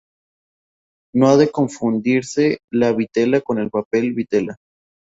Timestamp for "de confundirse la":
1.37-2.91